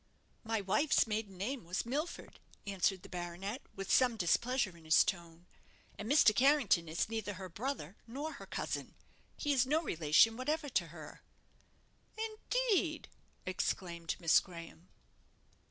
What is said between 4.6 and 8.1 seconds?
in his tone. "And Mr. Carrington is neither her brother